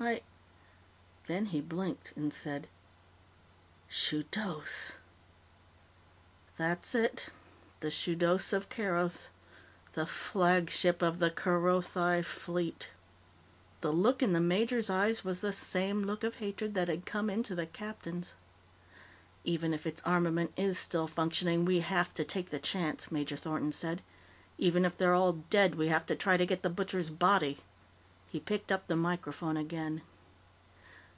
[0.00, 0.20] "I"
[1.26, 2.68] Then he blinked and said,
[3.88, 4.92] "Shudos!"
[6.56, 7.28] "That's it.
[7.80, 9.28] The Shudos of Keroth.
[9.94, 12.90] The flagship of the Kerothi Fleet."
[13.82, 17.28] The look in the major's eyes was the same look of hatred that had come
[17.28, 18.34] into the captain's.
[19.44, 23.72] "Even if its armament is still functioning, we have to take the chance," Major Thornton
[23.72, 24.02] said.
[24.58, 27.58] "Even if they're all dead, we have to try to get The Butcher's body."
[28.30, 30.02] He picked up the microphone again.